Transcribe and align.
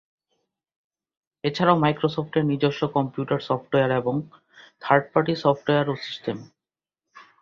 এছাড়াও 1.43 1.81
মাইক্রোসফটের 1.83 2.43
নিজস্ব 2.51 2.81
কম্পিউটার 2.95 3.39
সফটওয়্যার 3.49 3.91
এবং 3.91 4.15
থার্ড 4.81 5.05
পার্টি 5.13 5.33
সফটওয়্যার 5.43 5.85
ও 5.89 5.95
সিস্টেম। 6.05 6.37